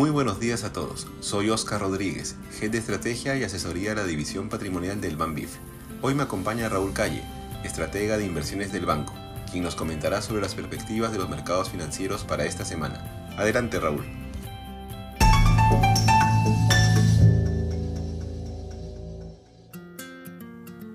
Muy 0.00 0.08
buenos 0.08 0.40
días 0.40 0.64
a 0.64 0.72
todos. 0.72 1.06
Soy 1.20 1.50
Oscar 1.50 1.82
Rodríguez, 1.82 2.34
Head 2.58 2.70
de 2.70 2.78
Estrategia 2.78 3.36
y 3.36 3.44
Asesoría 3.44 3.90
de 3.90 3.96
la 3.96 4.04
División 4.04 4.48
Patrimonial 4.48 4.98
del 4.98 5.18
BANBIF. 5.18 5.56
Hoy 6.00 6.14
me 6.14 6.22
acompaña 6.22 6.70
Raúl 6.70 6.94
Calle, 6.94 7.22
estratega 7.64 8.16
de 8.16 8.24
inversiones 8.24 8.72
del 8.72 8.86
banco, 8.86 9.12
quien 9.52 9.62
nos 9.62 9.74
comentará 9.74 10.22
sobre 10.22 10.40
las 10.40 10.54
perspectivas 10.54 11.12
de 11.12 11.18
los 11.18 11.28
mercados 11.28 11.68
financieros 11.68 12.24
para 12.24 12.46
esta 12.46 12.64
semana. 12.64 13.28
Adelante, 13.36 13.78
Raúl. 13.78 14.06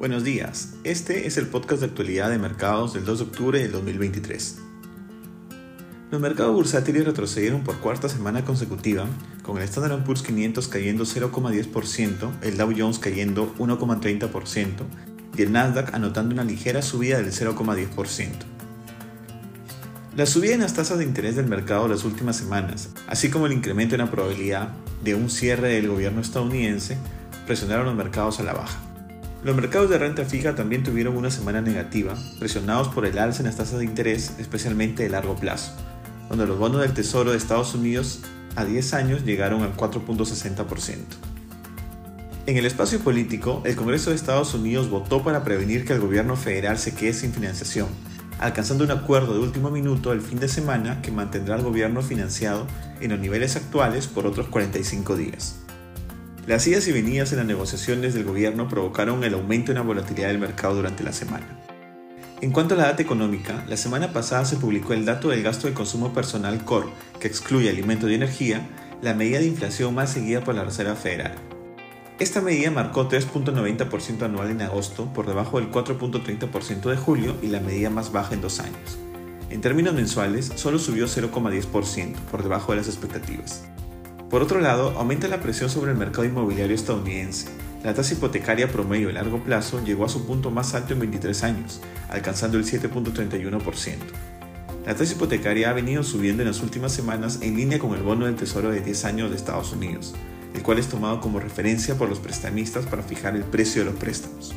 Buenos 0.00 0.24
días, 0.24 0.74
este 0.82 1.28
es 1.28 1.36
el 1.36 1.46
podcast 1.46 1.82
de 1.82 1.86
actualidad 1.86 2.30
de 2.30 2.38
mercados 2.38 2.94
del 2.94 3.04
2 3.04 3.18
de 3.18 3.24
octubre 3.26 3.58
del 3.60 3.70
2023. 3.70 4.67
Los 6.10 6.22
mercados 6.22 6.54
bursátiles 6.54 7.04
retrocedieron 7.04 7.62
por 7.64 7.80
cuarta 7.80 8.08
semana 8.08 8.42
consecutiva, 8.42 9.04
con 9.42 9.58
el 9.58 9.64
Standard 9.64 10.04
Poor's 10.04 10.22
500 10.22 10.66
cayendo 10.68 11.04
0,10%, 11.04 12.30
el 12.40 12.56
Dow 12.56 12.72
Jones 12.74 12.98
cayendo 12.98 13.54
1,30% 13.58 14.70
y 15.36 15.42
el 15.42 15.52
Nasdaq 15.52 15.92
anotando 15.92 16.32
una 16.32 16.44
ligera 16.44 16.80
subida 16.80 17.18
del 17.18 17.30
0,10%. 17.30 18.30
La 20.16 20.24
subida 20.24 20.54
en 20.54 20.60
las 20.60 20.72
tasas 20.72 20.96
de 20.96 21.04
interés 21.04 21.36
del 21.36 21.46
mercado 21.46 21.86
las 21.88 22.04
últimas 22.04 22.36
semanas, 22.36 22.88
así 23.06 23.28
como 23.28 23.44
el 23.44 23.52
incremento 23.52 23.94
en 23.94 24.00
la 24.00 24.10
probabilidad 24.10 24.70
de 25.04 25.14
un 25.14 25.28
cierre 25.28 25.74
del 25.74 25.88
gobierno 25.88 26.22
estadounidense, 26.22 26.96
presionaron 27.46 27.84
los 27.84 27.94
mercados 27.94 28.40
a 28.40 28.44
la 28.44 28.54
baja. 28.54 28.78
Los 29.44 29.54
mercados 29.54 29.90
de 29.90 29.98
renta 29.98 30.24
fija 30.24 30.54
también 30.54 30.82
tuvieron 30.82 31.18
una 31.18 31.30
semana 31.30 31.60
negativa, 31.60 32.16
presionados 32.38 32.88
por 32.88 33.04
el 33.04 33.18
alza 33.18 33.40
en 33.40 33.46
las 33.46 33.56
tasas 33.56 33.78
de 33.78 33.84
interés, 33.84 34.32
especialmente 34.38 35.04
de 35.04 35.10
largo 35.10 35.36
plazo, 35.36 35.72
donde 36.28 36.46
los 36.46 36.58
bonos 36.58 36.80
del 36.80 36.94
Tesoro 36.94 37.30
de 37.30 37.36
Estados 37.36 37.74
Unidos 37.74 38.20
a 38.56 38.64
10 38.64 38.94
años 38.94 39.24
llegaron 39.24 39.62
al 39.62 39.76
4.60%. 39.76 40.96
En 42.46 42.56
el 42.56 42.64
espacio 42.64 43.00
político, 43.00 43.62
el 43.66 43.76
Congreso 43.76 44.10
de 44.10 44.16
Estados 44.16 44.54
Unidos 44.54 44.88
votó 44.88 45.22
para 45.22 45.44
prevenir 45.44 45.84
que 45.84 45.92
el 45.92 46.00
gobierno 46.00 46.34
federal 46.34 46.78
se 46.78 46.94
quede 46.94 47.12
sin 47.12 47.32
financiación, 47.32 47.88
alcanzando 48.38 48.84
un 48.84 48.90
acuerdo 48.90 49.34
de 49.34 49.40
último 49.40 49.70
minuto 49.70 50.12
el 50.12 50.22
fin 50.22 50.40
de 50.40 50.48
semana 50.48 51.02
que 51.02 51.12
mantendrá 51.12 51.56
al 51.56 51.62
gobierno 51.62 52.02
financiado 52.02 52.66
en 53.00 53.10
los 53.10 53.20
niveles 53.20 53.56
actuales 53.56 54.06
por 54.06 54.26
otros 54.26 54.48
45 54.48 55.16
días. 55.16 55.56
Las 56.46 56.66
idas 56.66 56.88
y 56.88 56.92
venidas 56.92 57.32
en 57.32 57.38
las 57.38 57.46
negociaciones 57.46 58.14
del 58.14 58.24
gobierno 58.24 58.68
provocaron 58.68 59.22
el 59.24 59.34
aumento 59.34 59.70
en 59.70 59.76
la 59.76 59.82
volatilidad 59.82 60.28
del 60.28 60.38
mercado 60.38 60.76
durante 60.76 61.04
la 61.04 61.12
semana. 61.12 61.67
En 62.40 62.52
cuanto 62.52 62.74
a 62.74 62.78
la 62.78 62.84
data 62.84 63.02
económica, 63.02 63.64
la 63.66 63.76
semana 63.76 64.12
pasada 64.12 64.44
se 64.44 64.58
publicó 64.58 64.92
el 64.92 65.04
dato 65.04 65.30
del 65.30 65.42
gasto 65.42 65.66
de 65.66 65.74
consumo 65.74 66.12
personal 66.12 66.64
core, 66.64 66.86
que 67.18 67.26
excluye 67.26 67.68
alimentos 67.68 68.08
y 68.08 68.14
energía, 68.14 68.64
la 69.02 69.12
medida 69.12 69.40
de 69.40 69.46
inflación 69.46 69.92
más 69.92 70.12
seguida 70.12 70.44
por 70.44 70.54
la 70.54 70.62
Reserva 70.62 70.94
Federal. 70.94 71.34
Esta 72.20 72.40
medida 72.40 72.70
marcó 72.70 73.08
3.90% 73.08 74.22
anual 74.22 74.52
en 74.52 74.62
agosto, 74.62 75.12
por 75.12 75.26
debajo 75.26 75.58
del 75.58 75.72
4.30% 75.72 76.90
de 76.90 76.96
julio 76.96 77.34
y 77.42 77.48
la 77.48 77.58
medida 77.58 77.90
más 77.90 78.12
baja 78.12 78.34
en 78.34 78.40
dos 78.40 78.60
años. 78.60 78.98
En 79.50 79.60
términos 79.60 79.94
mensuales, 79.94 80.52
solo 80.54 80.78
subió 80.78 81.06
0,10%, 81.06 82.14
por 82.30 82.44
debajo 82.44 82.70
de 82.70 82.78
las 82.78 82.86
expectativas. 82.86 83.64
Por 84.30 84.42
otro 84.42 84.60
lado, 84.60 84.94
aumenta 84.96 85.26
la 85.26 85.40
presión 85.40 85.70
sobre 85.70 85.90
el 85.90 85.98
mercado 85.98 86.24
inmobiliario 86.24 86.76
estadounidense, 86.76 87.48
la 87.84 87.94
tasa 87.94 88.14
hipotecaria 88.14 88.68
promedio 88.68 89.06
de 89.06 89.12
largo 89.12 89.42
plazo 89.44 89.82
llegó 89.84 90.04
a 90.04 90.08
su 90.08 90.26
punto 90.26 90.50
más 90.50 90.74
alto 90.74 90.94
en 90.94 91.00
23 91.00 91.44
años, 91.44 91.80
alcanzando 92.08 92.58
el 92.58 92.64
7.31%. 92.64 93.94
La 94.84 94.94
tasa 94.96 95.12
hipotecaria 95.12 95.70
ha 95.70 95.74
venido 95.74 96.02
subiendo 96.02 96.42
en 96.42 96.48
las 96.48 96.60
últimas 96.60 96.92
semanas 96.92 97.38
en 97.40 97.56
línea 97.56 97.78
con 97.78 97.94
el 97.94 98.02
bono 98.02 98.26
del 98.26 98.34
Tesoro 98.34 98.70
de 98.70 98.80
10 98.80 99.04
años 99.04 99.30
de 99.30 99.36
Estados 99.36 99.72
Unidos, 99.72 100.14
el 100.54 100.62
cual 100.62 100.78
es 100.78 100.88
tomado 100.88 101.20
como 101.20 101.38
referencia 101.38 101.96
por 101.96 102.08
los 102.08 102.18
prestamistas 102.18 102.86
para 102.86 103.02
fijar 103.04 103.36
el 103.36 103.44
precio 103.44 103.84
de 103.84 103.90
los 103.90 104.00
préstamos. 104.00 104.54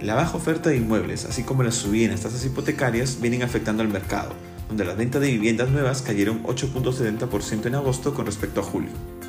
La 0.00 0.14
baja 0.14 0.36
oferta 0.36 0.70
de 0.70 0.78
inmuebles, 0.78 1.26
así 1.26 1.42
como 1.42 1.62
la 1.62 1.72
subida 1.72 2.06
en 2.06 2.12
las 2.12 2.22
tasas 2.22 2.44
hipotecarias, 2.46 3.20
vienen 3.20 3.42
afectando 3.42 3.82
al 3.82 3.90
mercado, 3.90 4.32
donde 4.68 4.86
las 4.86 4.96
ventas 4.96 5.20
de 5.20 5.30
viviendas 5.30 5.68
nuevas 5.68 6.00
cayeron 6.00 6.42
8.70% 6.44 7.66
en 7.66 7.74
agosto 7.74 8.14
con 8.14 8.24
respecto 8.24 8.60
a 8.60 8.64
julio. 8.64 9.19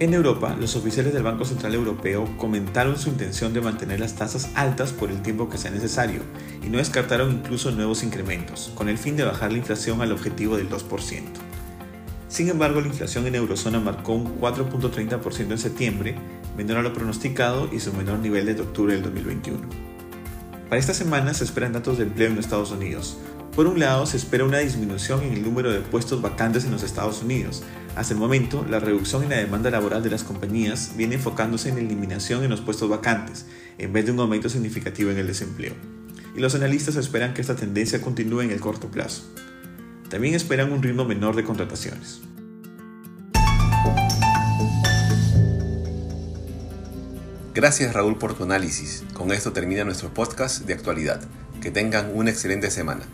En 0.00 0.12
Europa, 0.12 0.56
los 0.58 0.74
oficiales 0.74 1.14
del 1.14 1.22
Banco 1.22 1.44
Central 1.44 1.72
Europeo 1.72 2.28
comentaron 2.36 2.98
su 2.98 3.10
intención 3.10 3.54
de 3.54 3.60
mantener 3.60 4.00
las 4.00 4.16
tasas 4.16 4.50
altas 4.56 4.92
por 4.92 5.08
el 5.08 5.22
tiempo 5.22 5.48
que 5.48 5.56
sea 5.56 5.70
necesario 5.70 6.22
y 6.64 6.68
no 6.68 6.78
descartaron 6.78 7.30
incluso 7.30 7.70
nuevos 7.70 8.02
incrementos, 8.02 8.72
con 8.74 8.88
el 8.88 8.98
fin 8.98 9.16
de 9.16 9.22
bajar 9.22 9.52
la 9.52 9.58
inflación 9.58 10.02
al 10.02 10.10
objetivo 10.10 10.56
del 10.56 10.68
2%. 10.68 11.22
Sin 12.26 12.48
embargo, 12.48 12.80
la 12.80 12.88
inflación 12.88 13.28
en 13.28 13.36
eurozona 13.36 13.78
marcó 13.78 14.14
un 14.14 14.40
4.30% 14.40 15.52
en 15.52 15.58
septiembre, 15.58 16.16
menor 16.56 16.78
a 16.78 16.82
lo 16.82 16.92
pronosticado 16.92 17.68
y 17.72 17.78
su 17.78 17.92
menor 17.92 18.18
nivel 18.18 18.46
desde 18.46 18.62
octubre 18.62 18.94
del 18.94 19.04
2021. 19.04 19.60
Para 20.68 20.80
esta 20.80 20.94
semana 20.94 21.34
se 21.34 21.44
esperan 21.44 21.72
datos 21.72 21.98
de 21.98 22.04
empleo 22.04 22.32
en 22.32 22.38
Estados 22.38 22.72
Unidos, 22.72 23.16
por 23.54 23.68
un 23.68 23.78
lado, 23.78 24.04
se 24.04 24.16
espera 24.16 24.44
una 24.44 24.58
disminución 24.58 25.22
en 25.22 25.32
el 25.32 25.42
número 25.44 25.70
de 25.72 25.78
puestos 25.78 26.20
vacantes 26.20 26.64
en 26.64 26.72
los 26.72 26.82
Estados 26.82 27.22
Unidos. 27.22 27.62
Hasta 27.94 28.12
el 28.12 28.18
momento, 28.18 28.66
la 28.68 28.80
reducción 28.80 29.22
en 29.22 29.30
la 29.30 29.36
demanda 29.36 29.70
laboral 29.70 30.02
de 30.02 30.10
las 30.10 30.24
compañías 30.24 30.92
viene 30.96 31.14
enfocándose 31.14 31.68
en 31.68 31.76
la 31.76 31.82
eliminación 31.82 32.42
en 32.42 32.50
los 32.50 32.60
puestos 32.60 32.88
vacantes, 32.88 33.46
en 33.78 33.92
vez 33.92 34.06
de 34.06 34.12
un 34.12 34.18
aumento 34.18 34.48
significativo 34.48 35.10
en 35.12 35.18
el 35.18 35.28
desempleo. 35.28 35.72
Y 36.36 36.40
los 36.40 36.56
analistas 36.56 36.96
esperan 36.96 37.32
que 37.32 37.42
esta 37.42 37.54
tendencia 37.54 38.00
continúe 38.00 38.40
en 38.40 38.50
el 38.50 38.60
corto 38.60 38.90
plazo. 38.90 39.22
También 40.10 40.34
esperan 40.34 40.72
un 40.72 40.82
ritmo 40.82 41.04
menor 41.04 41.36
de 41.36 41.44
contrataciones. 41.44 42.22
Gracias 47.54 47.92
Raúl 47.92 48.18
por 48.18 48.34
tu 48.34 48.42
análisis. 48.42 49.04
Con 49.12 49.30
esto 49.30 49.52
termina 49.52 49.84
nuestro 49.84 50.12
podcast 50.12 50.66
de 50.66 50.72
actualidad. 50.72 51.20
Que 51.60 51.70
tengan 51.70 52.10
una 52.12 52.30
excelente 52.30 52.68
semana. 52.72 53.04